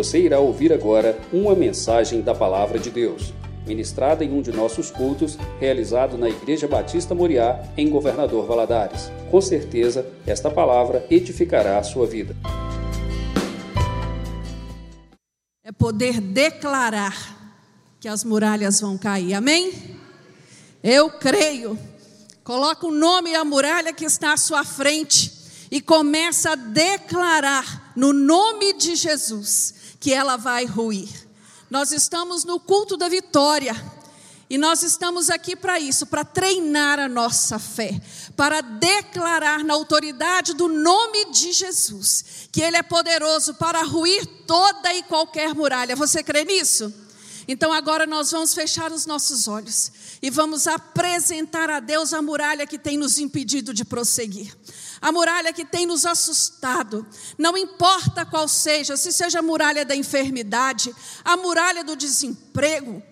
[0.00, 3.34] Você irá ouvir agora uma mensagem da Palavra de Deus,
[3.66, 9.12] ministrada em um de nossos cultos, realizado na Igreja Batista Moriá, em Governador Valadares.
[9.30, 12.34] Com certeza, esta palavra edificará a sua vida.
[15.62, 17.58] É poder declarar
[18.00, 19.70] que as muralhas vão cair, amém?
[20.82, 21.78] Eu creio.
[22.42, 25.30] Coloca o nome e a muralha que está à sua frente
[25.70, 31.08] e começa a declarar no nome de Jesus que ela vai ruir.
[31.70, 33.76] Nós estamos no culto da vitória.
[34.48, 38.00] E nós estamos aqui para isso, para treinar a nossa fé,
[38.34, 44.92] para declarar na autoridade do nome de Jesus que Ele é poderoso para ruir toda
[44.92, 45.94] e qualquer muralha.
[45.94, 46.92] Você crê nisso?
[47.46, 52.66] Então agora nós vamos fechar os nossos olhos e vamos apresentar a Deus a muralha
[52.66, 54.52] que tem nos impedido de prosseguir
[55.00, 57.06] a muralha que tem nos assustado,
[57.38, 60.94] não importa qual seja, se seja a muralha da enfermidade,
[61.24, 63.02] a muralha do desemprego,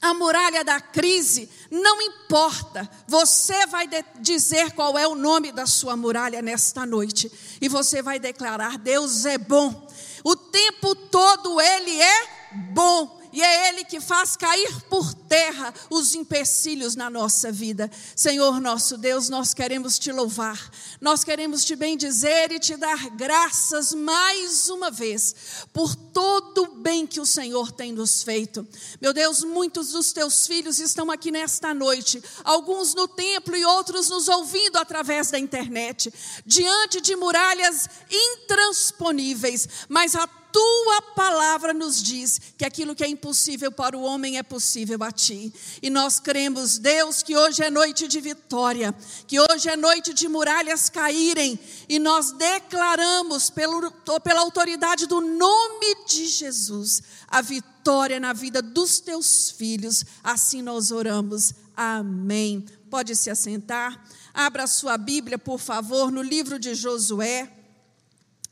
[0.00, 3.88] a muralha da crise, não importa, você vai
[4.20, 9.24] dizer qual é o nome da sua muralha nesta noite, e você vai declarar: Deus
[9.24, 9.88] é bom,
[10.22, 12.28] o tempo todo Ele é
[12.72, 17.90] bom e é Ele que faz cair por terra os empecilhos na nossa vida.
[18.14, 23.92] Senhor nosso Deus, nós queremos te louvar, nós queremos te bendizer e te dar graças
[23.92, 25.34] mais uma vez
[25.72, 28.64] por todo o bem que o Senhor tem nos feito.
[29.00, 34.08] Meu Deus, muitos dos teus filhos estão aqui nesta noite, alguns no templo e outros
[34.08, 36.14] nos ouvindo através da internet,
[36.46, 43.72] diante de muralhas intransponíveis, mas a tua palavra nos diz que aquilo que é impossível
[43.72, 45.52] para o homem é possível a ti.
[45.82, 48.94] E nós cremos, Deus, que hoje é noite de vitória,
[49.26, 53.90] que hoje é noite de muralhas caírem, e nós declaramos, pelo,
[54.22, 60.04] pela autoridade do nome de Jesus, a vitória na vida dos teus filhos.
[60.22, 61.52] Assim nós oramos.
[61.76, 62.64] Amém.
[62.88, 64.08] Pode se assentar.
[64.32, 67.52] Abra sua Bíblia, por favor, no livro de Josué,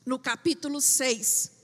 [0.04, 1.61] no capítulo 6.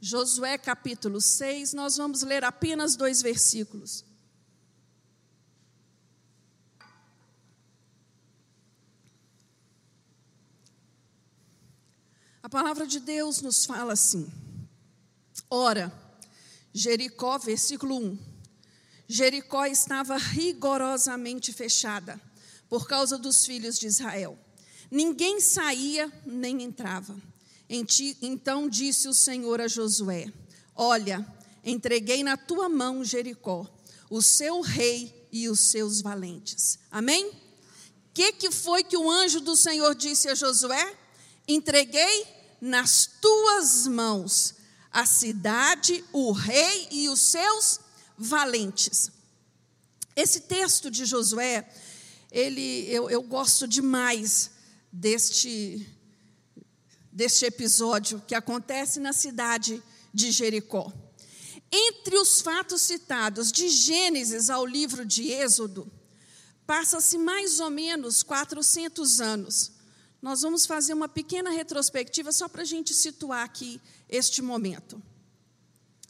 [0.00, 4.02] Josué capítulo 6, nós vamos ler apenas dois versículos.
[12.42, 14.26] A palavra de Deus nos fala assim:
[15.50, 15.92] Ora,
[16.72, 18.18] Jericó, versículo 1.
[19.06, 22.18] Jericó estava rigorosamente fechada
[22.70, 24.38] por causa dos filhos de Israel.
[24.90, 27.14] Ninguém saía nem entrava.
[27.70, 30.32] Então disse o Senhor a Josué:
[30.74, 31.24] Olha,
[31.64, 33.64] entreguei na tua mão Jericó,
[34.10, 36.80] o seu rei e os seus valentes.
[36.90, 37.28] Amém?
[37.28, 40.98] O que, que foi que o anjo do Senhor disse a Josué?
[41.46, 42.26] Entreguei
[42.60, 44.54] nas tuas mãos
[44.90, 47.78] a cidade, o rei e os seus
[48.18, 49.12] valentes.
[50.16, 51.72] Esse texto de Josué,
[52.32, 54.50] ele, eu, eu gosto demais
[54.92, 55.88] deste
[57.20, 60.90] deste episódio que acontece na cidade de Jericó.
[61.70, 65.86] Entre os fatos citados de Gênesis ao livro de Êxodo,
[66.66, 69.70] passa-se mais ou menos 400 anos.
[70.22, 73.78] Nós vamos fazer uma pequena retrospectiva só para a gente situar aqui
[74.08, 75.02] este momento.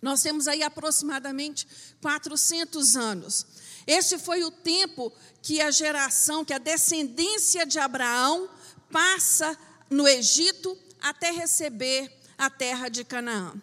[0.00, 1.66] Nós temos aí aproximadamente
[2.00, 3.46] 400 anos.
[3.84, 5.12] Esse foi o tempo
[5.42, 8.48] que a geração, que a descendência de Abraão
[8.92, 9.58] passa
[9.90, 13.54] no Egito até receber a terra de Canaã.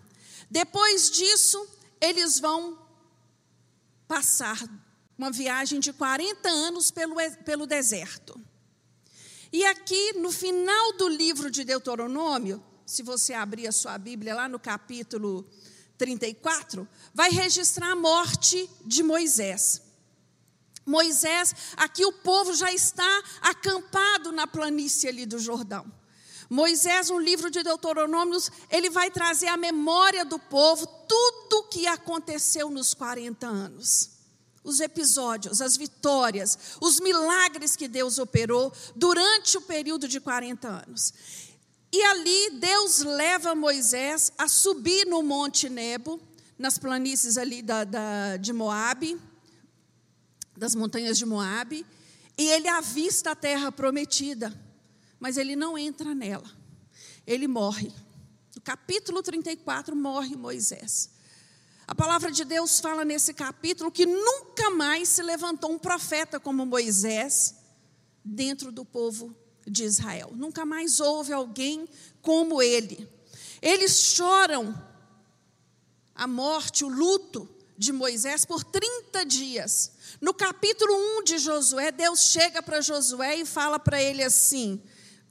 [0.50, 1.68] Depois disso,
[2.00, 2.78] eles vão
[4.08, 4.62] passar
[5.18, 8.40] uma viagem de 40 anos pelo, pelo deserto.
[9.52, 14.48] E aqui, no final do livro de Deuteronômio, se você abrir a sua Bíblia lá
[14.48, 15.50] no capítulo
[15.98, 19.81] 34, vai registrar a morte de Moisés.
[20.86, 25.92] Moisés, aqui o povo já está acampado na planície ali do Jordão.
[26.50, 31.88] Moisés, no livro de Deuteronômios, ele vai trazer à memória do povo tudo o que
[31.88, 34.12] aconteceu nos 40 anos.
[34.64, 41.14] Os episódios, as vitórias, os milagres que Deus operou durante o período de 40 anos.
[41.92, 46.20] E ali Deus leva Moisés a subir no Monte Nebo,
[46.58, 49.18] nas planícies ali da, da, de Moabe,
[50.56, 51.86] das montanhas de Moabe,
[52.38, 54.67] e ele avista a terra prometida
[55.19, 56.50] mas ele não entra nela.
[57.25, 57.92] Ele morre.
[58.56, 61.12] No capítulo 34, morre Moisés.
[61.88, 66.66] A palavra de Deus fala nesse capítulo que nunca mais se levantou um profeta como
[66.66, 67.56] Moisés
[68.24, 69.34] dentro do povo
[69.66, 70.31] de Israel.
[70.36, 71.88] Nunca mais houve alguém
[72.22, 73.08] como ele.
[73.62, 74.75] Eles choram
[76.13, 77.48] a morte, o luto
[77.78, 79.92] de Moisés por 30 dias.
[80.20, 84.81] No capítulo 1 de Josué, Deus chega para Josué e fala para ele assim: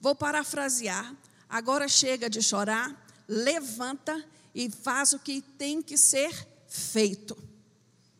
[0.00, 1.14] vou parafrasear,
[1.48, 2.94] agora chega de chorar,
[3.28, 6.32] levanta e faz o que tem que ser
[6.68, 7.36] feito.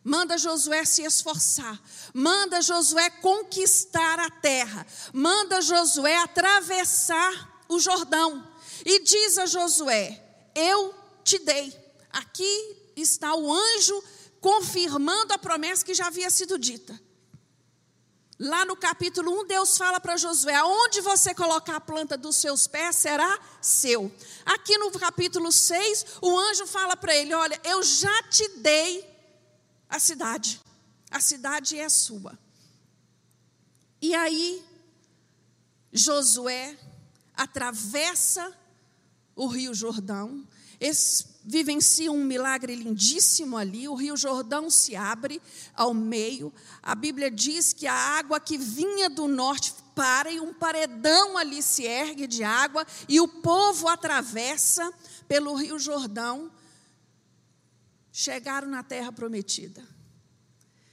[0.04, 1.80] Manda Josué se esforçar,
[2.14, 8.46] manda Josué conquistar a terra, manda Josué atravessar o Jordão.
[8.84, 10.22] E diz a Josué:
[10.54, 10.94] Eu
[11.24, 11.76] te dei.
[12.10, 14.02] Aqui está o anjo
[14.40, 16.98] confirmando a promessa que já havia sido dita.
[18.38, 22.66] Lá no capítulo 1, Deus fala para Josué: aonde você colocar a planta dos seus
[22.66, 24.12] pés será seu.
[24.44, 29.08] Aqui no capítulo 6, o anjo fala para ele: Olha, eu já te dei
[29.88, 30.60] a cidade.
[31.10, 32.38] A cidade é sua.
[34.02, 34.62] E aí,
[35.90, 36.76] Josué
[37.34, 38.52] atravessa
[39.34, 40.46] o Rio Jordão,
[40.78, 43.88] eles vivenciam um milagre lindíssimo ali.
[43.88, 45.40] O Rio Jordão se abre
[45.72, 46.52] ao meio.
[46.82, 51.62] A Bíblia diz que a água que vinha do norte para e um paredão ali
[51.62, 54.92] se ergue de água e o povo atravessa
[55.28, 56.50] pelo Rio Jordão
[58.12, 59.86] chegaram na terra prometida.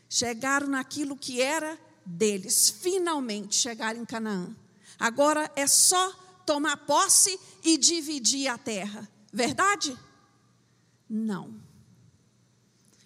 [0.08, 2.70] Chegaram naquilo que era deles.
[2.70, 4.56] Finalmente chegaram em Canaã.
[5.00, 6.12] Agora é só
[6.46, 9.10] tomar posse e dividir a terra.
[9.32, 9.98] Verdade?
[11.16, 11.62] Não.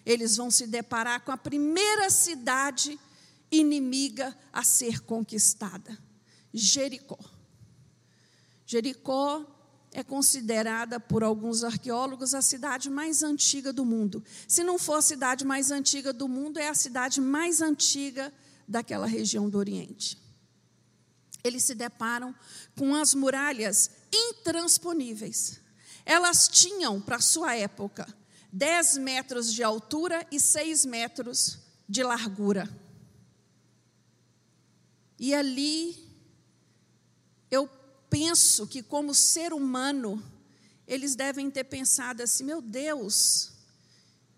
[0.06, 2.98] Eles vão se deparar com a primeira cidade
[3.52, 5.98] inimiga a ser conquistada:
[6.50, 7.18] Jericó.
[8.64, 9.44] Jericó
[9.92, 14.24] é considerada por alguns arqueólogos a cidade mais antiga do mundo.
[14.46, 18.32] Se não for a cidade mais antiga do mundo, é a cidade mais antiga
[18.66, 20.16] daquela região do Oriente.
[21.44, 22.34] Eles se deparam
[22.74, 25.67] com as muralhas intransponíveis.
[26.08, 28.08] Elas tinham, para sua época,
[28.50, 32.66] 10 metros de altura e 6 metros de largura.
[35.18, 36.02] E ali
[37.50, 37.68] eu
[38.08, 40.24] penso que, como ser humano,
[40.86, 43.52] eles devem ter pensado assim: meu Deus,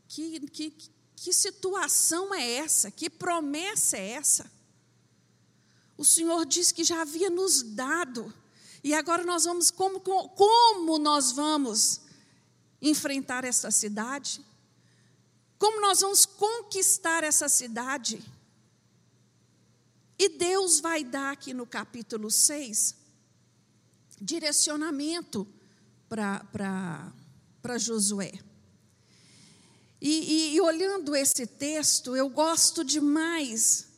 [0.08, 0.74] que, que,
[1.14, 2.90] que situação é essa?
[2.90, 4.50] Que promessa é essa?
[5.96, 8.34] O Senhor disse que já havia nos dado,
[8.82, 12.00] e agora nós vamos, como, como nós vamos
[12.80, 14.44] enfrentar essa cidade?
[15.58, 18.22] Como nós vamos conquistar essa cidade?
[20.18, 23.00] E Deus vai dar aqui no capítulo 6
[24.20, 25.46] direcionamento
[26.08, 28.32] para Josué.
[30.00, 33.88] E, e, e olhando esse texto, eu gosto demais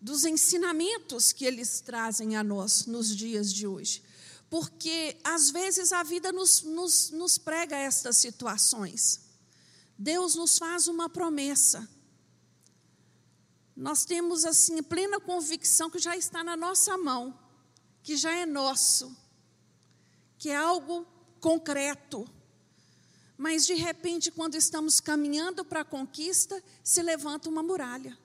[0.00, 4.02] dos ensinamentos que eles trazem a nós nos dias de hoje.
[4.50, 9.20] Porque, às vezes, a vida nos, nos, nos prega estas situações.
[9.96, 11.88] Deus nos faz uma promessa.
[13.74, 17.38] Nós temos, assim, plena convicção que já está na nossa mão,
[18.02, 19.16] que já é nosso
[20.40, 21.06] que é algo
[21.38, 22.26] concreto.
[23.36, 28.18] Mas de repente, quando estamos caminhando para a conquista, se levanta uma muralha.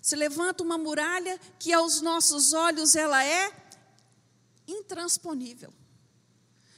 [0.00, 3.50] Se levanta uma muralha que aos nossos olhos ela é
[4.66, 5.72] intransponível.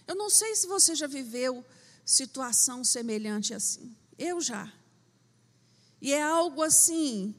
[0.06, 1.64] Eu não sei se você já viveu
[2.04, 3.96] situação semelhante assim.
[4.18, 4.72] Eu já.
[6.00, 7.34] E é algo assim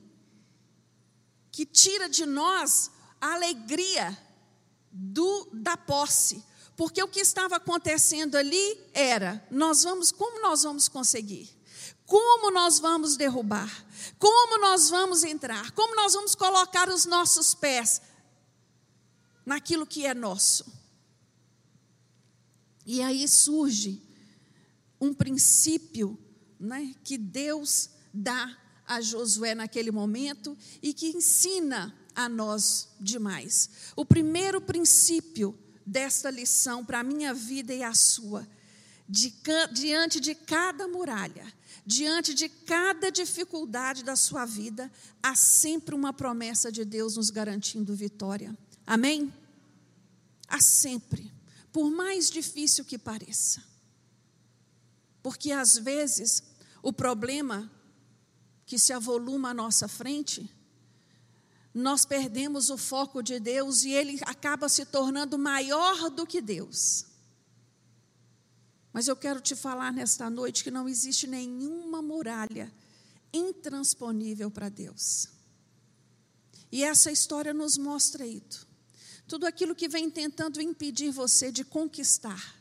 [1.52, 4.18] que tira de nós a alegria
[4.92, 6.44] do, da posse,
[6.76, 11.56] porque o que estava acontecendo ali era: nós vamos, como nós vamos conseguir?
[12.06, 13.86] Como nós vamos derrubar?
[14.18, 15.72] Como nós vamos entrar?
[15.72, 18.02] Como nós vamos colocar os nossos pés
[19.48, 20.66] naquilo que é nosso?
[22.86, 24.04] E aí surge
[25.00, 26.20] um princípio
[26.60, 33.70] né, que Deus dá a Josué naquele momento e que ensina a nós demais.
[33.96, 38.46] O primeiro princípio desta lição para a minha vida e a sua.
[39.08, 39.34] De,
[39.72, 41.46] diante de cada muralha,
[41.86, 44.92] diante de cada dificuldade da sua vida,
[45.24, 48.58] há sempre uma promessa de Deus nos garantindo vitória.
[48.88, 49.32] Amém?
[50.48, 51.32] Há sempre,
[51.74, 53.62] por mais difícil que pareça.
[55.22, 56.42] Porque às vezes
[56.82, 57.70] o problema
[58.66, 60.50] que se avoluma à nossa frente
[61.78, 67.06] nós perdemos o foco de Deus e ele acaba se tornando maior do que Deus.
[68.92, 72.74] Mas eu quero te falar nesta noite que não existe nenhuma muralha
[73.32, 75.30] intransponível para Deus.
[76.72, 78.68] E essa história nos mostra isso.
[79.28, 82.56] Tudo aquilo que vem tentando impedir você de conquistar,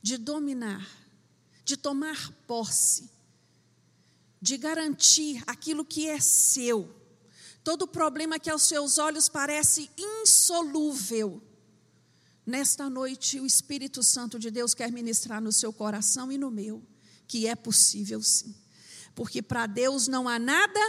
[0.00, 0.88] de dominar,
[1.64, 3.10] de tomar posse,
[4.40, 6.94] de garantir aquilo que é seu.
[7.62, 11.42] Todo problema que aos seus olhos parece insolúvel.
[12.46, 16.82] Nesta noite, o Espírito Santo de Deus quer ministrar no seu coração e no meu,
[17.26, 18.54] que é possível sim.
[19.14, 20.80] Porque para Deus não há nada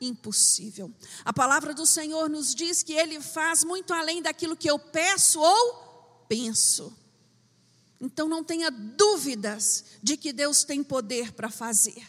[0.00, 0.92] impossível.
[1.24, 5.40] A palavra do Senhor nos diz que Ele faz muito além daquilo que eu peço
[5.40, 6.96] ou penso.
[8.00, 12.06] Então não tenha dúvidas de que Deus tem poder para fazer.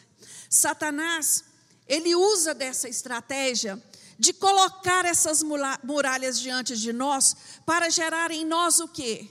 [0.50, 1.44] Satanás,
[1.88, 3.82] ele usa dessa estratégia
[4.18, 5.44] de colocar essas
[5.84, 9.30] muralhas diante de nós para gerar em nós o quê?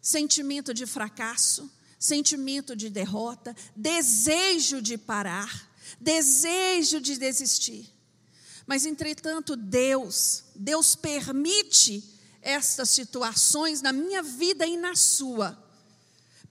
[0.00, 5.67] Sentimento de fracasso, sentimento de derrota, desejo de parar,
[6.00, 7.92] desejo de desistir.
[8.66, 12.04] Mas entretanto, Deus, Deus permite
[12.42, 15.68] estas situações na minha vida e na sua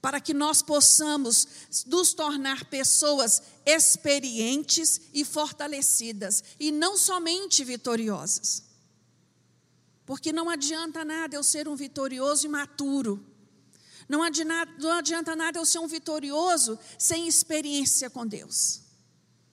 [0.00, 1.46] para que nós possamos
[1.86, 8.62] nos tornar pessoas experientes e fortalecidas, e não somente vitoriosas.
[10.06, 13.24] Porque não adianta nada eu ser um vitorioso e maturo.
[14.08, 18.80] Não adianta, não adianta nada eu ser um vitorioso sem experiência com Deus,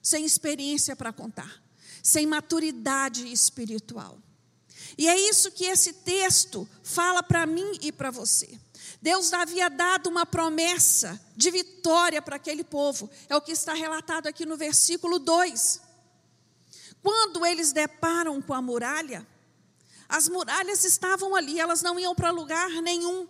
[0.05, 1.63] sem experiência para contar,
[2.03, 4.19] sem maturidade espiritual.
[4.95, 8.59] E é isso que esse texto fala para mim e para você.
[9.01, 13.09] Deus havia dado uma promessa de vitória para aquele povo.
[13.27, 15.81] É o que está relatado aqui no versículo 2.
[17.01, 19.25] Quando eles deparam com a muralha,
[20.07, 23.27] as muralhas estavam ali, elas não iam para lugar nenhum.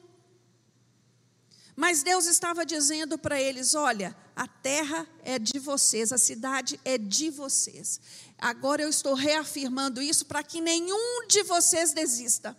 [1.76, 6.98] Mas Deus estava dizendo para eles: olha, a terra é de vocês, a cidade é
[6.98, 8.00] de vocês.
[8.38, 12.58] Agora eu estou reafirmando isso para que nenhum de vocês desista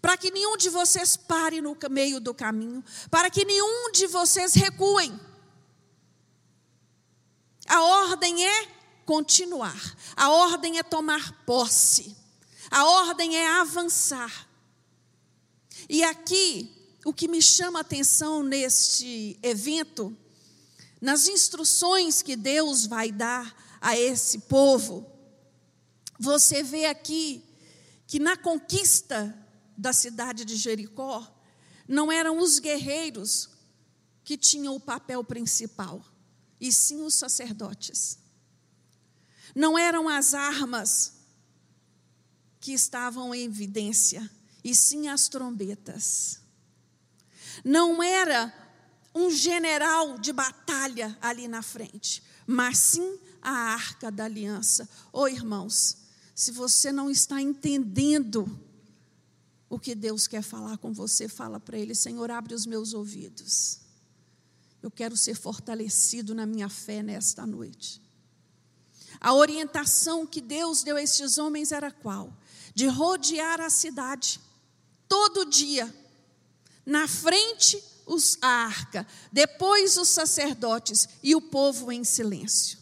[0.00, 4.54] para que nenhum de vocês pare no meio do caminho, para que nenhum de vocês
[4.54, 5.18] recuem.
[7.68, 8.66] A ordem é
[9.04, 9.78] continuar,
[10.16, 12.16] a ordem é tomar posse,
[12.70, 14.48] a ordem é avançar.
[15.88, 20.16] E aqui, o que me chama a atenção neste evento,
[21.00, 25.10] nas instruções que Deus vai dar a esse povo,
[26.18, 27.42] você vê aqui
[28.06, 29.36] que na conquista
[29.80, 31.26] da cidade de Jericó,
[31.88, 33.48] não eram os guerreiros
[34.22, 36.04] que tinham o papel principal,
[36.60, 38.18] e sim os sacerdotes.
[39.54, 41.14] Não eram as armas
[42.60, 44.30] que estavam em evidência,
[44.62, 46.39] e sim as trombetas.
[47.64, 48.52] Não era
[49.14, 54.88] um general de batalha ali na frente, mas sim a arca da aliança.
[55.12, 55.96] Ô oh, irmãos,
[56.34, 58.48] se você não está entendendo
[59.68, 63.80] o que Deus quer falar com você, fala para Ele: Senhor, abre os meus ouvidos.
[64.82, 68.00] Eu quero ser fortalecido na minha fé nesta noite.
[69.20, 72.34] A orientação que Deus deu a estes homens era qual?
[72.74, 74.40] De rodear a cidade,
[75.06, 75.94] todo dia.
[76.90, 82.80] Na frente, os, a arca, depois os sacerdotes e o povo em silêncio.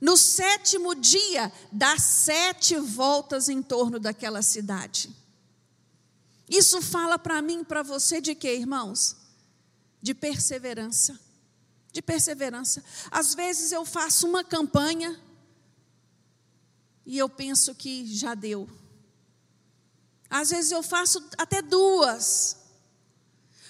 [0.00, 5.14] No sétimo dia, dá sete voltas em torno daquela cidade.
[6.48, 9.14] Isso fala para mim, para você de quê, irmãos?
[10.00, 11.20] De perseverança.
[11.92, 12.82] De perseverança.
[13.10, 15.20] Às vezes eu faço uma campanha
[17.04, 18.66] e eu penso que já deu.
[20.30, 22.64] Às vezes eu faço até duas.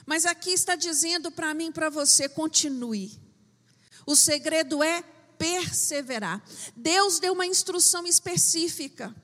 [0.07, 3.21] Mas aqui está dizendo para mim, para você, continue.
[4.07, 5.03] O segredo é
[5.37, 6.43] perseverar.
[6.77, 9.15] Deus deu uma instrução específica.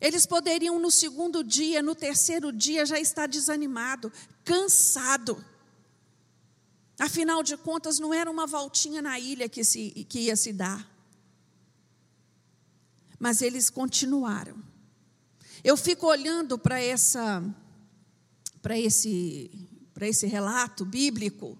[0.00, 4.12] Eles poderiam no segundo dia, no terceiro dia, já estar desanimado,
[4.44, 5.44] cansado.
[6.98, 10.88] Afinal de contas, não era uma voltinha na ilha que, se, que ia se dar.
[13.18, 14.62] Mas eles continuaram.
[15.64, 17.42] Eu fico olhando para essa
[18.66, 19.48] para esse
[20.00, 21.56] esse relato bíblico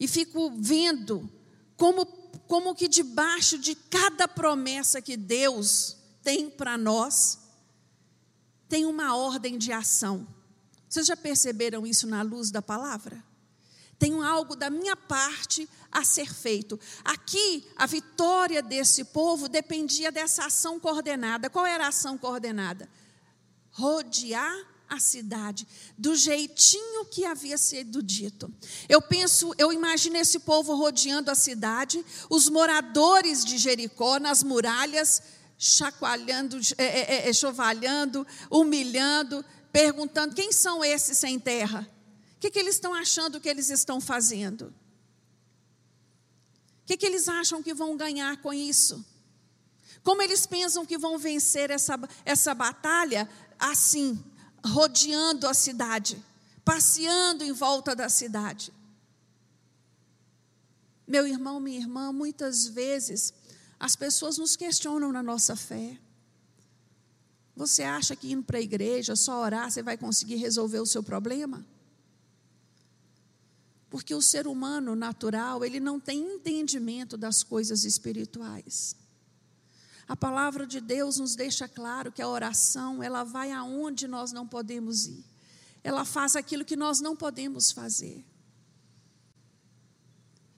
[0.00, 1.30] e fico vendo
[1.76, 2.06] como
[2.46, 7.38] como que debaixo de cada promessa que Deus tem para nós,
[8.66, 10.26] tem uma ordem de ação.
[10.88, 13.22] Vocês já perceberam isso na luz da palavra?
[13.98, 16.80] Tem algo da minha parte a ser feito.
[17.04, 21.50] Aqui, a vitória desse povo dependia dessa ação coordenada.
[21.50, 22.88] Qual era a ação coordenada?
[23.70, 28.52] Rodear a cidade, do jeitinho que havia sido dito.
[28.88, 35.22] Eu penso, eu imagino esse povo rodeando a cidade, os moradores de Jericó nas muralhas,
[35.58, 41.88] chacoalhando, é, é, é, chovalhando, humilhando, perguntando: quem são esses sem terra?
[42.36, 44.74] O que, que eles estão achando que eles estão fazendo?
[46.82, 49.04] O que, que eles acham que vão ganhar com isso?
[50.02, 53.26] Como eles pensam que vão vencer essa, essa batalha
[53.58, 54.22] assim,
[54.64, 56.22] rodeando a cidade,
[56.64, 58.72] passeando em volta da cidade?
[61.06, 63.34] Meu irmão, minha irmã, muitas vezes
[63.78, 65.98] as pessoas nos questionam na nossa fé.
[67.54, 71.02] Você acha que indo para a igreja, só orar, você vai conseguir resolver o seu
[71.02, 71.64] problema?
[73.90, 78.96] Porque o ser humano natural, ele não tem entendimento das coisas espirituais.
[80.06, 84.46] A palavra de Deus nos deixa claro que a oração, ela vai aonde nós não
[84.46, 85.24] podemos ir.
[85.82, 88.24] Ela faz aquilo que nós não podemos fazer.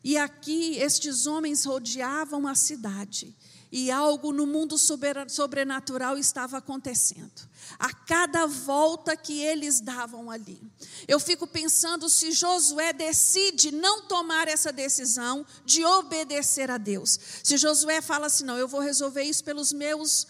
[0.03, 3.37] E aqui estes homens rodeavam a cidade.
[3.71, 7.49] E algo no mundo sobrenatural estava acontecendo.
[7.79, 10.63] A cada volta que eles davam ali.
[11.09, 17.19] Eu fico pensando se Josué decide não tomar essa decisão de obedecer a Deus.
[17.43, 20.27] Se Josué fala assim: não, eu vou resolver isso pelos meus,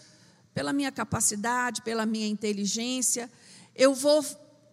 [0.53, 3.31] pela minha capacidade, pela minha inteligência,
[3.75, 4.25] eu vou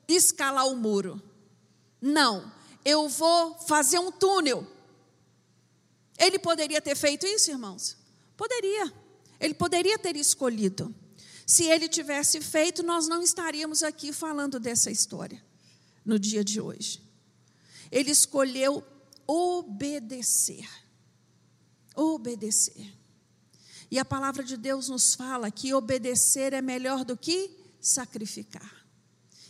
[0.09, 1.23] escalar o muro.
[2.01, 2.51] Não,
[2.85, 4.67] eu vou fazer um túnel
[6.19, 7.97] ele poderia ter feito isso, irmãos?
[8.37, 8.93] Poderia.
[9.41, 10.95] Ele poderia ter escolhido.
[11.47, 15.43] Se ele tivesse feito, nós não estaríamos aqui falando dessa história
[16.05, 17.03] no dia de hoje.
[17.91, 18.83] Ele escolheu
[19.27, 20.69] obedecer.
[21.95, 22.93] Obedecer.
[23.91, 27.51] E a palavra de Deus nos fala que obedecer é melhor do que
[27.81, 28.85] sacrificar.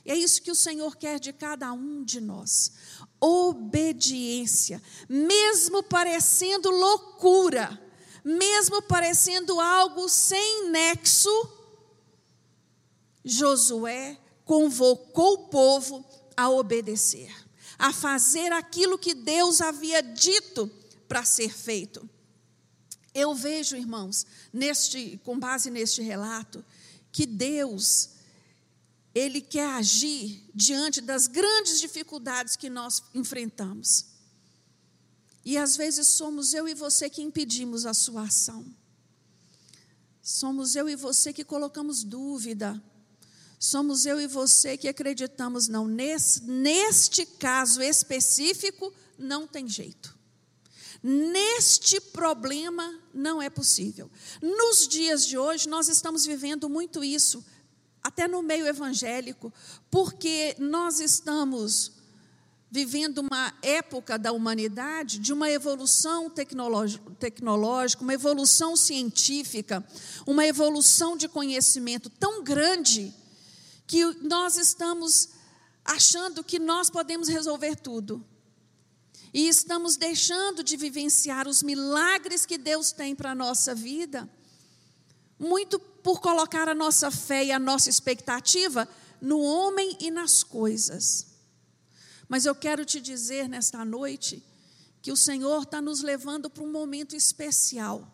[0.05, 2.73] E é isso que o Senhor quer de cada um de nós.
[3.19, 7.83] Obediência, mesmo parecendo loucura,
[8.25, 11.31] mesmo parecendo algo sem nexo,
[13.23, 16.05] Josué convocou o povo
[16.37, 17.33] a obedecer,
[17.79, 20.71] a fazer aquilo que Deus havia dito
[21.07, 22.09] para ser feito.
[23.15, 26.65] Eu vejo, irmãos, neste, com base neste relato,
[27.13, 28.11] que Deus
[29.15, 34.14] ele quer agir diante das grandes dificuldades que nós enfrentamos.
[35.45, 38.65] E às vezes somos eu e você que impedimos a sua ação.
[40.23, 42.83] Somos eu e você que colocamos dúvida.
[43.59, 50.17] Somos eu e você que acreditamos, não, nesse, neste caso específico, não tem jeito.
[51.03, 54.11] Neste problema não é possível.
[54.41, 57.45] Nos dias de hoje, nós estamos vivendo muito isso
[58.03, 59.53] até no meio evangélico,
[59.91, 61.93] porque nós estamos
[62.75, 69.87] vivendo uma época da humanidade de uma evolução tecnológica, uma evolução científica,
[70.27, 73.15] uma evolução de conhecimento tão grande
[73.87, 75.29] que nós estamos
[75.85, 78.27] achando que nós podemos resolver tudo.
[79.33, 84.29] E estamos deixando de vivenciar os milagres que Deus tem para a nossa vida,
[85.39, 88.89] muito por colocar a nossa fé e a nossa expectativa
[89.21, 91.34] no homem e nas coisas.
[92.29, 94.43] Mas eu quero te dizer nesta noite
[95.03, 98.11] que o Senhor está nos levando para um momento especial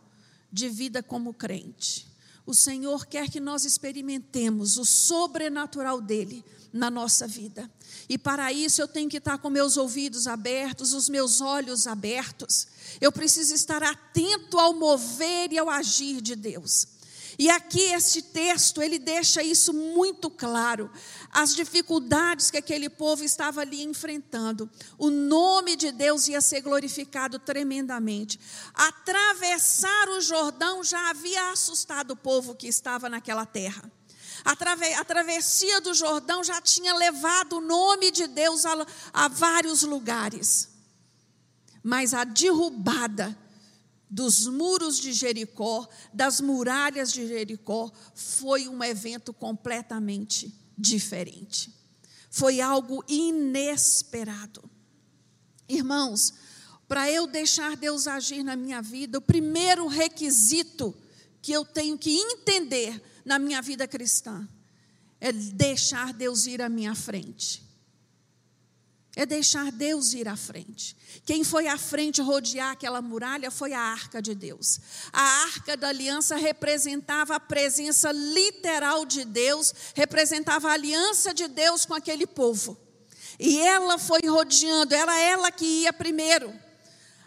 [0.53, 2.09] de vida como crente.
[2.44, 7.70] O Senhor quer que nós experimentemos o sobrenatural dele na nossa vida.
[8.09, 12.66] E para isso eu tenho que estar com meus ouvidos abertos, os meus olhos abertos.
[13.01, 16.87] Eu preciso estar atento ao mover e ao agir de Deus.
[17.40, 20.90] E aqui este texto, ele deixa isso muito claro.
[21.31, 24.68] As dificuldades que aquele povo estava ali enfrentando.
[24.98, 28.38] O nome de Deus ia ser glorificado tremendamente.
[28.74, 33.90] Atravessar o Jordão já havia assustado o povo que estava naquela terra.
[34.44, 40.68] A travessia do Jordão já tinha levado o nome de Deus a, a vários lugares.
[41.83, 43.35] Mas a derrubada
[44.11, 51.73] dos muros de Jericó, das muralhas de Jericó, foi um evento completamente diferente.
[52.29, 54.68] Foi algo inesperado.
[55.68, 56.35] Irmãos,
[56.88, 60.92] para eu deixar Deus agir na minha vida, o primeiro requisito
[61.40, 64.49] que eu tenho que entender na minha vida cristã
[65.20, 67.69] é deixar Deus ir à minha frente
[69.16, 70.96] é deixar Deus ir à frente.
[71.25, 74.81] Quem foi à frente rodear aquela muralha foi a arca de Deus.
[75.12, 81.85] A arca da aliança representava a presença literal de Deus, representava a aliança de Deus
[81.85, 82.79] com aquele povo.
[83.38, 86.55] E ela foi rodeando, era ela que ia primeiro.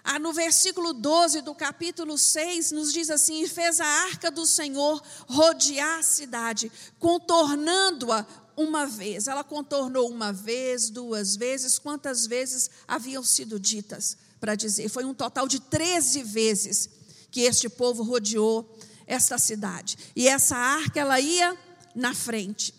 [0.03, 4.45] Ah, no versículo 12 do capítulo 6, nos diz assim: E fez a arca do
[4.45, 6.69] Senhor rodear a cidade,
[6.99, 9.27] contornando-a uma vez.
[9.27, 14.89] Ela contornou uma vez, duas vezes, quantas vezes haviam sido ditas para dizer?
[14.89, 16.89] Foi um total de 13 vezes
[17.31, 19.97] que este povo rodeou esta cidade.
[20.15, 21.57] E essa arca, ela ia
[21.95, 22.73] na frente.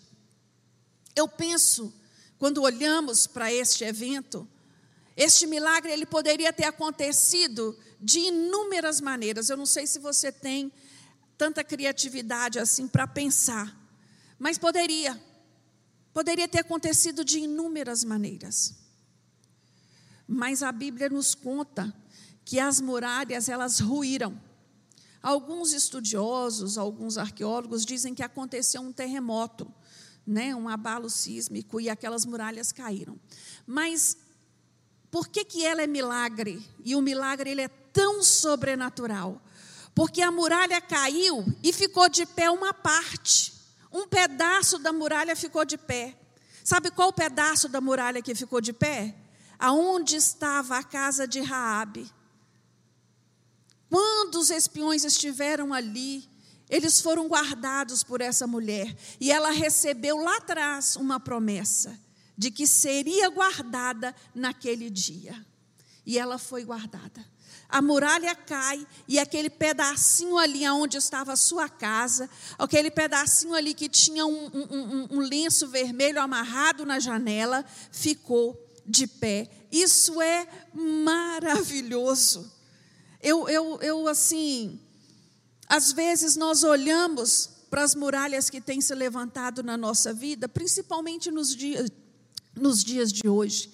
[1.15, 1.93] Eu penso,
[2.37, 4.47] quando olhamos para este evento,
[5.15, 9.49] este milagre ele poderia ter acontecido de inúmeras maneiras.
[9.49, 10.71] Eu não sei se você tem
[11.37, 13.75] tanta criatividade assim para pensar,
[14.37, 15.19] mas poderia.
[16.15, 18.73] Poderia ter acontecido de inúmeras maneiras.
[20.25, 21.93] Mas a Bíblia nos conta
[22.45, 24.41] que as muralhas elas ruíram.
[25.21, 29.69] Alguns estudiosos, alguns arqueólogos dizem que aconteceu um terremoto,
[30.25, 33.19] né, um abalo sísmico e aquelas muralhas caíram.
[33.67, 34.15] Mas
[35.11, 36.65] por que, que ela é milagre?
[36.85, 39.41] E o milagre ele é tão sobrenatural.
[39.93, 43.54] Porque a muralha caiu e ficou de pé uma parte.
[43.95, 46.19] Um pedaço da muralha ficou de pé.
[46.65, 49.15] Sabe qual pedaço da muralha que ficou de pé?
[49.57, 52.11] Aonde estava a casa de Raabe.
[53.89, 56.29] Quando os espiões estiveram ali,
[56.69, 61.97] eles foram guardados por essa mulher e ela recebeu lá atrás uma promessa
[62.37, 65.33] de que seria guardada naquele dia.
[66.05, 67.25] E ela foi guardada.
[67.67, 73.73] A muralha cai e aquele pedacinho ali onde estava a sua casa, aquele pedacinho ali
[73.73, 79.49] que tinha um, um, um, lenço vermelho amarrado na janela, ficou de pé.
[79.71, 82.51] Isso é maravilhoso.
[83.21, 84.79] Eu, eu, eu assim,
[85.67, 91.31] às vezes nós olhamos para as muralhas que têm se levantado na nossa vida, principalmente
[91.31, 91.89] nos dias
[92.55, 93.69] nos dias de hoje.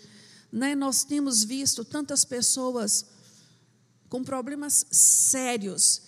[0.51, 0.75] Né?
[0.75, 3.05] Nós temos visto tantas pessoas
[4.11, 6.01] com problemas sérios,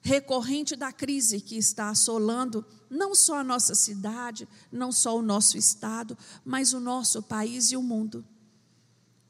[0.00, 5.56] recorrente da crise que está assolando não só a nossa cidade, não só o nosso
[5.56, 8.26] estado, mas o nosso país e o mundo.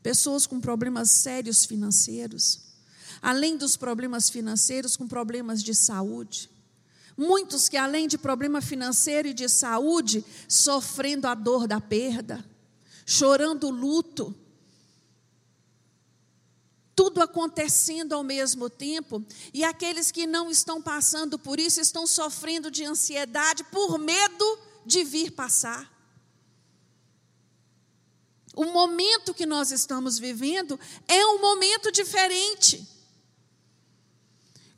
[0.02, 2.62] Pessoas com problemas sérios financeiros,
[3.20, 6.48] além dos problemas financeiros, com problemas de saúde.
[7.18, 12.42] Muitos que, além de problema financeiro e de saúde, sofrendo a dor da perda
[13.06, 14.34] chorando luto,
[16.94, 22.70] tudo acontecendo ao mesmo tempo, e aqueles que não estão passando por isso estão sofrendo
[22.70, 25.92] de ansiedade por medo de vir passar.
[28.54, 30.78] O momento que nós estamos vivendo
[31.08, 32.88] é um momento diferente.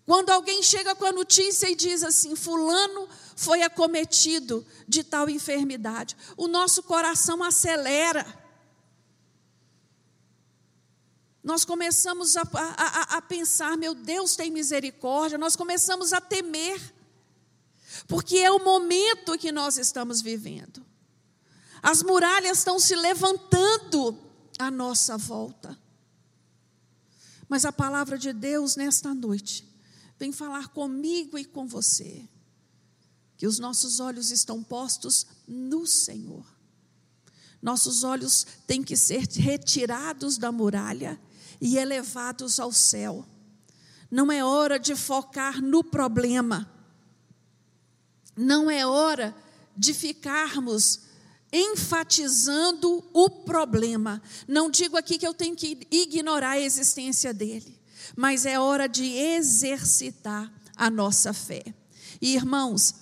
[0.06, 6.16] Quando alguém chega com a notícia e diz assim: Fulano foi acometido de tal enfermidade,
[6.36, 8.45] o nosso coração acelera.
[11.46, 16.92] Nós começamos a, a, a, pensar, meu Deus tem misericórdia, nós começamos a temer,
[18.08, 20.84] porque é o momento que nós estamos vivendo.
[21.80, 24.18] As muralhas estão se levantando
[24.58, 25.78] à nossa volta.
[27.48, 29.72] Mas a palavra de Deus nesta noite
[30.18, 32.28] vem falar comigo e com você
[33.36, 36.44] que os nossos olhos estão postos no Senhor.
[37.62, 41.20] Nossos olhos têm que ser retirados da muralha
[41.60, 43.24] e elevados ao céu.
[44.10, 46.70] Não é hora de focar no problema.
[48.36, 49.34] Não é hora
[49.76, 51.00] de ficarmos
[51.52, 54.22] enfatizando o problema.
[54.46, 57.80] Não digo aqui que eu tenho que ignorar a existência dele,
[58.16, 61.64] mas é hora de exercitar a nossa fé.
[62.20, 62.94] E irmãos,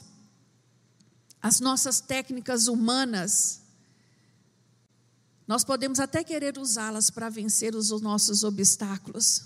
[1.42, 3.63] as nossas técnicas humanas,
[5.46, 9.42] nós podemos até querer usá-las para vencer os nossos obstáculos,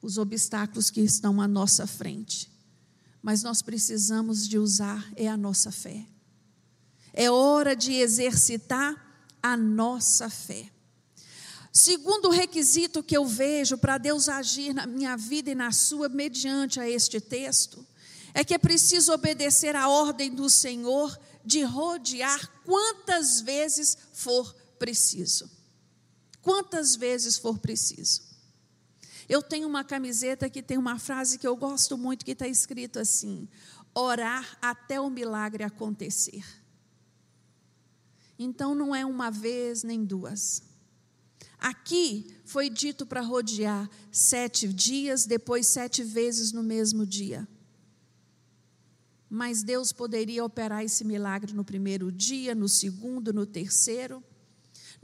[0.00, 2.50] os obstáculos que estão à nossa frente.
[3.20, 6.06] Mas nós precisamos de usar é a nossa fé.
[7.12, 8.94] É hora de exercitar
[9.42, 10.70] a nossa fé.
[11.72, 16.78] Segundo requisito que eu vejo para Deus agir na minha vida e na sua mediante
[16.78, 17.84] a este texto,
[18.32, 25.50] é que é preciso obedecer à ordem do Senhor de rodear quantas vezes for preciso.
[26.40, 28.22] Quantas vezes for preciso.
[29.28, 32.98] Eu tenho uma camiseta que tem uma frase que eu gosto muito, que está escrito
[32.98, 33.48] assim:
[33.92, 36.44] orar até o milagre acontecer.
[38.38, 40.62] Então não é uma vez nem duas.
[41.58, 47.48] Aqui foi dito para rodear sete dias, depois sete vezes no mesmo dia.
[49.28, 54.22] Mas Deus poderia operar esse milagre no primeiro dia, no segundo, no terceiro.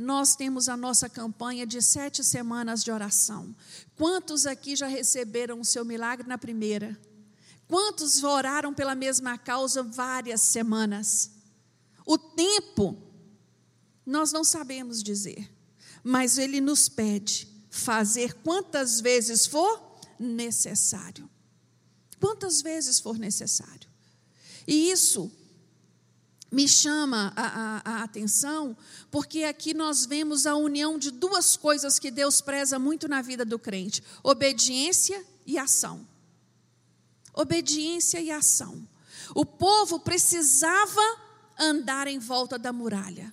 [0.02, 3.54] Nós temos a nossa campanha de sete semanas de oração.
[3.94, 6.98] Quantos aqui já receberam o seu milagre na primeira?
[7.68, 11.30] Quantos oraram pela mesma causa várias semanas?
[12.04, 13.00] O tempo,
[14.04, 15.48] nós não sabemos dizer,
[16.02, 21.30] mas Ele nos pede fazer quantas vezes for necessário.
[22.18, 23.88] Quantas vezes for necessário.
[24.66, 25.30] E isso
[26.52, 28.76] me chama a, a, a, atenção,
[29.10, 33.42] porque aqui nós vemos a união de duas coisas que Deus preza muito na vida
[33.42, 36.06] do crente: obediência e ação.
[37.32, 38.86] Obediência e ação.
[39.34, 41.00] O povo precisava
[41.58, 43.32] andar em volta da muralha.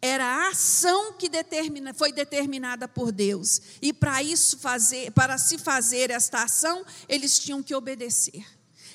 [0.00, 3.60] Era a ação que determina, foi determinada por Deus.
[3.82, 8.44] E para isso fazer, para se fazer esta ação, eles tinham que obedecer.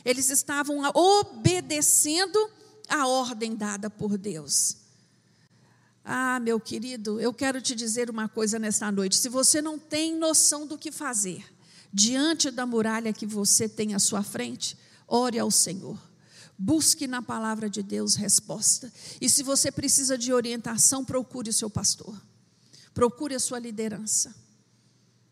[0.04, 2.52] Eles estavam obedecendo
[2.90, 4.78] a ordem dada por Deus.
[6.04, 9.16] Ah, meu querido, eu quero te dizer uma coisa nesta noite.
[9.16, 11.46] Se você não tem noção do que fazer
[11.94, 16.00] diante da muralha que você tem à sua frente, ore ao Senhor.
[16.58, 18.92] Busque na palavra de Deus resposta.
[19.22, 22.20] E se você precisa de orientação, procure o seu pastor.
[22.94, 24.36] Procure a sua liderança.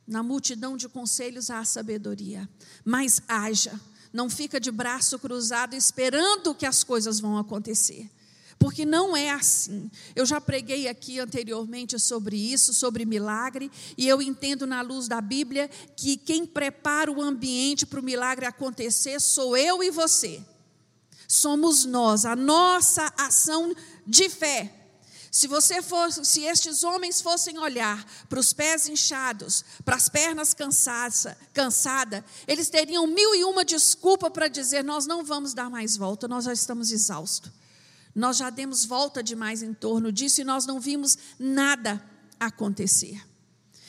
[0.08, 2.48] Na multidão de conselhos há sabedoria,
[2.86, 3.78] mas haja
[4.12, 8.10] não fica de braço cruzado esperando que as coisas vão acontecer.
[8.60, 9.90] Porque não é assim.
[10.16, 15.22] Eu já preguei aqui anteriormente sobre isso, sobre milagre, e eu entendo na luz da
[15.22, 20.42] Bíblia que quem prepara o ambiente para o milagre acontecer sou eu e você.
[21.28, 24.77] Somos nós, a nossa ação de fé
[25.32, 30.54] se você fosse, se estes homens fossem olhar para os pés inchados, para as pernas
[30.54, 35.96] cansadas, cansada, eles teriam mil e uma desculpa para dizer: nós não vamos dar mais
[35.98, 37.52] volta, nós já estamos exaustos.
[38.16, 42.04] Nós já demos volta demais em torno disso e nós não vimos nada
[42.40, 43.22] acontecer.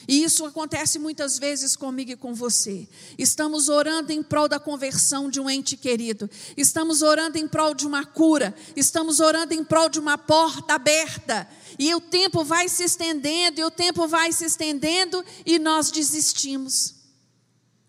[0.09, 2.88] E isso acontece muitas vezes comigo e com você.
[3.18, 6.31] Estamos orando em prol da conversão de um ente querido.
[6.57, 8.55] Estamos orando em prol de uma cura.
[8.75, 11.47] Estamos orando em prol de uma porta aberta.
[11.79, 16.94] E o tempo vai se estendendo, e o tempo vai se estendendo, e nós desistimos.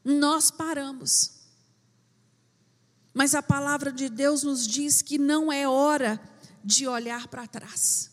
[0.04, 1.32] Nós paramos.
[3.14, 6.22] Mas a palavra de Deus nos diz que não é hora
[6.66, 8.12] de olhar para trás.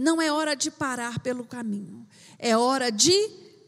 [0.00, 2.08] Não é hora de parar pelo caminho.
[2.38, 3.12] É hora de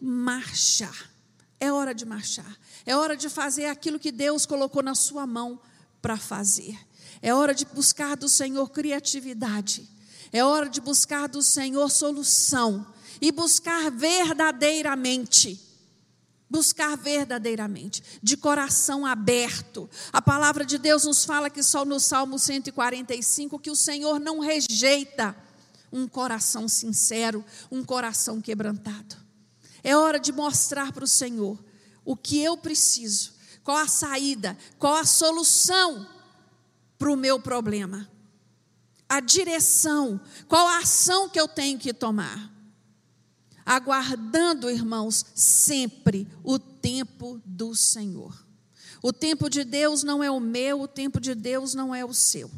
[0.00, 1.12] marchar.
[1.60, 2.56] É hora de marchar.
[2.86, 5.60] É hora de fazer aquilo que Deus colocou na sua mão
[6.00, 6.78] para fazer.
[7.20, 9.86] É hora de buscar do Senhor criatividade.
[10.32, 12.86] É hora de buscar do Senhor solução.
[13.20, 15.60] E buscar verdadeiramente.
[16.48, 19.88] Buscar verdadeiramente, de coração aberto.
[20.10, 24.38] A palavra de Deus nos fala que só no Salmo 145 que o Senhor não
[24.38, 25.36] rejeita
[25.92, 29.16] um coração sincero, um coração quebrantado.
[29.82, 31.62] É hora de mostrar para o Senhor
[32.04, 36.06] o que eu preciso, qual a saída, qual a solução
[36.98, 38.08] para o meu problema,
[39.08, 42.50] a direção, qual a ação que eu tenho que tomar.
[43.64, 48.44] Aguardando, irmãos, sempre o tempo do Senhor.
[49.02, 52.14] O tempo de Deus não é o meu, o tempo de Deus não é o
[52.14, 52.50] seu.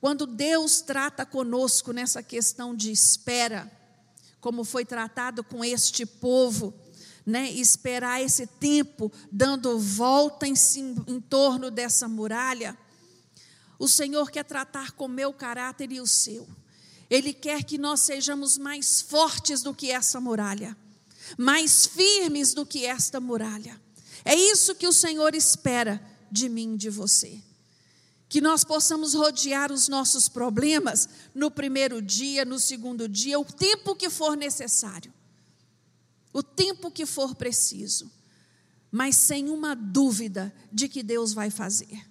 [0.00, 3.70] Quando Deus trata conosco nessa questão de espera,
[4.40, 6.72] como foi tratado com este povo,
[7.26, 10.54] né, esperar esse tempo dando volta em,
[11.06, 12.76] em torno dessa muralha,
[13.78, 16.48] o Senhor quer tratar com o meu caráter e o seu.
[17.10, 20.74] Ele quer que nós sejamos mais fortes do que essa muralha,
[21.36, 23.78] mais firmes do que esta muralha.
[24.24, 27.42] É isso que o Senhor espera de mim de você
[28.30, 33.96] que nós possamos rodear os nossos problemas no primeiro dia, no segundo dia, o tempo
[33.96, 35.12] que for necessário,
[36.32, 38.08] o tempo que for preciso,
[38.88, 42.08] mas sem uma dúvida de que Deus vai fazer,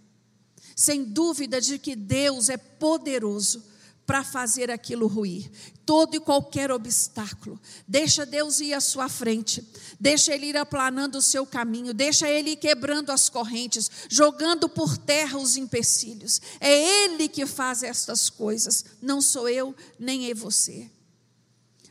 [0.75, 3.63] sem dúvida de que Deus é poderoso
[4.09, 5.51] para fazer aquilo ruir.
[5.85, 7.61] Todo e qualquer obstáculo.
[7.87, 9.63] Deixa Deus ir à sua frente.
[9.99, 11.93] Deixa Ele ir aplanando o seu caminho.
[11.93, 16.41] Deixa Ele ir quebrando as correntes, jogando por terra os empecilhos.
[16.59, 18.83] É Ele que faz estas coisas.
[18.99, 20.89] Não sou eu, nem é você.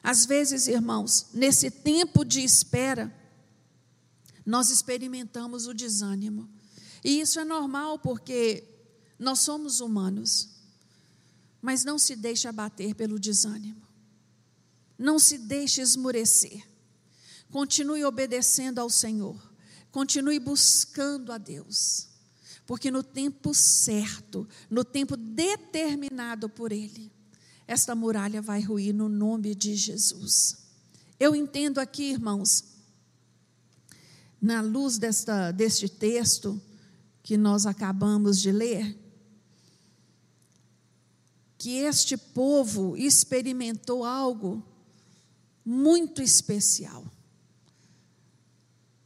[0.03, 3.15] Às vezes, irmãos, nesse tempo de espera,
[4.45, 6.49] nós experimentamos o desânimo.
[7.05, 8.65] E isso é normal porque
[9.21, 10.58] nós somos humanos.
[11.61, 13.83] Mas não se deixe abater pelo desânimo.
[14.99, 16.67] Não se deixe esmurecer.
[17.51, 19.41] Continue obedecendo ao Senhor.
[19.91, 22.09] Continue buscando a Deus.
[22.67, 27.11] Porque no tempo certo, no tempo determinado por Ele,
[27.67, 30.59] esta muralha vai ruir no nome de Jesus.
[31.19, 32.65] Eu entendo aqui, irmãos,
[34.41, 36.61] na luz desta, deste texto
[37.23, 38.97] que nós acabamos de ler,
[41.59, 44.65] que este povo experimentou algo
[45.65, 47.05] muito especial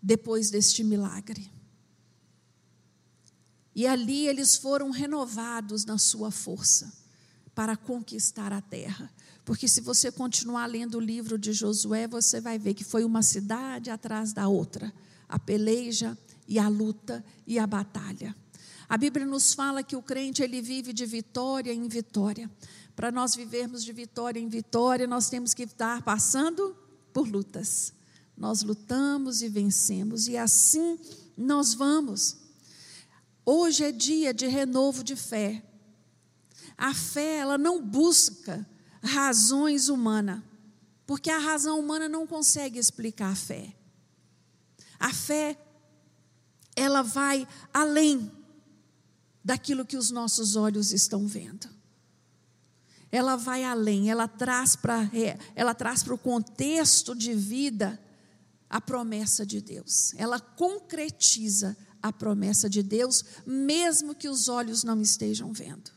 [0.01, 1.51] depois deste milagre.
[3.75, 6.93] E ali eles foram renovados na sua força
[7.55, 9.11] para conquistar a terra.
[9.45, 13.23] Porque se você continuar lendo o livro de Josué, você vai ver que foi uma
[13.23, 14.93] cidade atrás da outra,
[15.29, 18.37] a peleja e a luta e a batalha.
[18.93, 22.51] A Bíblia nos fala que o crente ele vive de vitória em vitória.
[22.95, 26.77] Para nós vivermos de vitória em vitória, nós temos que estar passando
[27.11, 27.95] por lutas.
[28.37, 30.99] Nós lutamos e vencemos e assim
[31.39, 32.37] nós vamos.
[33.47, 35.63] Hoje é dia de renovo de fé.
[36.77, 38.69] A fé, ela não busca
[39.03, 40.43] razões humanas,
[41.07, 43.75] porque a razão humana não consegue explicar a fé.
[45.01, 45.59] A fé,
[46.77, 48.31] ela vai além
[49.45, 51.69] daquilo que os nossos olhos estão vendo.
[53.11, 58.01] Ela vai além, ela traz para é, ela traz para o contexto de vida
[58.71, 60.15] a promessa de Deus.
[60.17, 65.91] Ela concretiza a promessa de Deus, mesmo que os olhos não estejam vendo.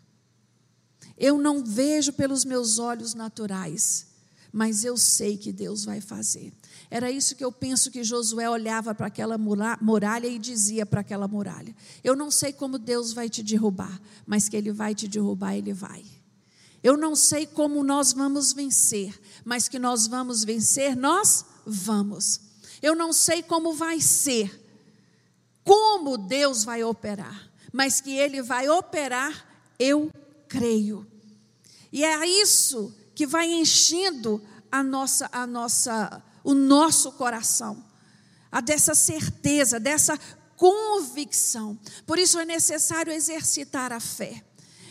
[1.17, 4.07] Eu não vejo pelos meus olhos naturais,
[4.51, 6.53] mas eu sei que Deus vai fazer.
[6.95, 11.27] Era isso que eu penso que Josué olhava para aquela muralha e dizia para aquela
[11.27, 15.57] muralha: Eu não sei como Deus vai te derrubar, mas que Ele vai te derrubar,
[15.57, 16.05] Ele vai.
[16.81, 22.39] Eu não sei como nós vamos vencer, mas que nós vamos vencer, nós vamos.
[22.81, 24.49] Eu não sei como vai ser,
[25.65, 29.45] como Deus vai operar, mas que Ele vai operar,
[29.77, 30.09] eu
[30.47, 31.05] creio.
[31.91, 37.83] E é isso que vai enchendo a nossa, a nossa o nosso coração,
[38.51, 40.17] a dessa certeza, dessa
[40.55, 41.77] convicção.
[42.05, 44.43] Por isso é necessário exercitar a fé.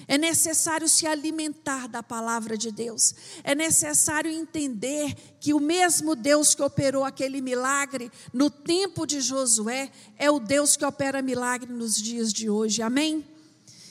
[0.07, 3.15] É necessário se alimentar da palavra de Deus.
[3.43, 9.91] É necessário entender que o mesmo Deus que operou aquele milagre no tempo de Josué
[10.19, 12.83] é o Deus que opera milagre nos dias de hoje.
[12.83, 13.25] Amém?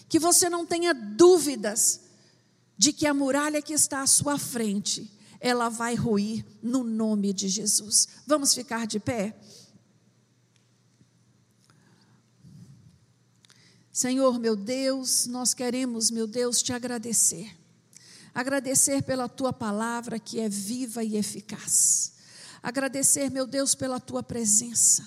[0.07, 2.01] Que você não tenha dúvidas
[2.77, 5.09] de que a muralha que está à sua frente
[5.43, 8.07] ela vai ruir no nome de Jesus.
[8.25, 9.37] Vamos ficar de pé?
[13.91, 17.53] Senhor, meu Deus, nós queremos, meu Deus, te agradecer.
[18.33, 22.13] Agradecer pela tua palavra que é viva e eficaz.
[22.63, 25.05] Agradecer, meu Deus, pela tua presença.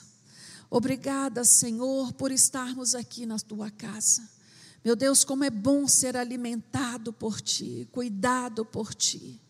[0.68, 4.29] Obrigada, Senhor, por estarmos aqui na tua casa.
[4.85, 9.40] Meu Deus, como é bom ser alimentado por ti, cuidado por ti.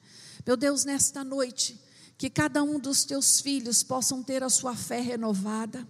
[0.47, 1.81] Meu Deus, nesta noite,
[2.17, 5.85] que cada um dos teus filhos possam ter a sua fé renovada,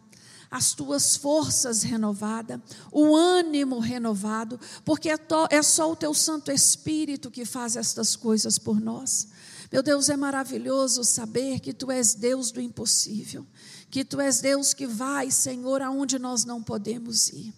[0.51, 2.59] as tuas forças renovadas,
[2.91, 5.19] o ânimo renovado, porque é,
[5.51, 9.29] é só o teu Santo Espírito que faz estas coisas por nós.
[9.71, 13.47] Meu Deus, é maravilhoso saber que tu és Deus do impossível,
[13.91, 17.53] que tu és Deus que vai, Senhor, aonde nós não podemos ir.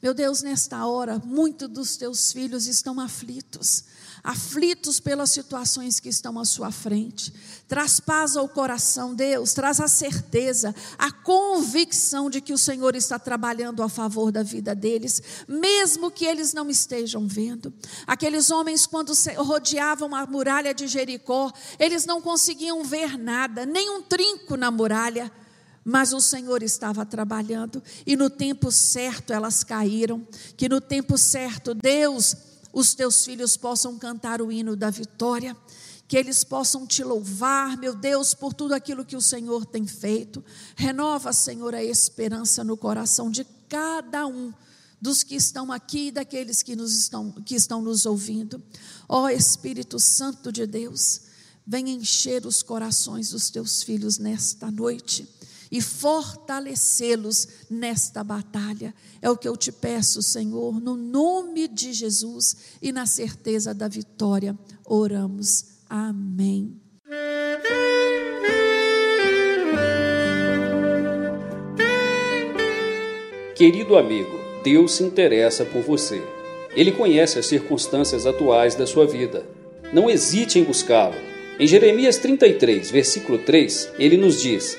[0.00, 3.84] Meu Deus, nesta hora, muitos dos teus filhos estão aflitos
[4.22, 7.32] aflitos pelas situações que estão à sua frente.
[7.66, 13.18] Traz paz ao coração, Deus, traz a certeza, a convicção de que o Senhor está
[13.18, 17.72] trabalhando a favor da vida deles, mesmo que eles não estejam vendo.
[18.06, 24.02] Aqueles homens, quando rodeavam a muralha de Jericó, eles não conseguiam ver nada, nem um
[24.02, 25.30] trinco na muralha
[25.88, 31.72] mas o Senhor estava trabalhando e no tempo certo elas caíram, que no tempo certo
[31.72, 32.36] Deus
[32.72, 35.56] os teus filhos possam cantar o hino da vitória,
[36.06, 40.42] que eles possam te louvar, meu Deus, por tudo aquilo que o Senhor tem feito.
[40.74, 44.52] Renova, Senhor, a esperança no coração de cada um
[45.00, 48.62] dos que estão aqui e daqueles que, nos estão, que estão nos ouvindo.
[49.08, 51.20] Ó Espírito Santo de Deus,
[51.66, 55.37] vem encher os corações dos teus filhos nesta noite
[55.70, 58.94] e fortalecê-los nesta batalha.
[59.20, 63.88] É o que eu te peço, Senhor, no nome de Jesus e na certeza da
[63.88, 64.56] vitória.
[64.84, 65.64] Oramos.
[65.88, 66.80] Amém.
[73.54, 76.22] Querido amigo, Deus se interessa por você.
[76.76, 79.44] Ele conhece as circunstâncias atuais da sua vida.
[79.92, 81.16] Não hesite em buscá-lo.
[81.58, 84.78] Em Jeremias 33, versículo 3, ele nos diz: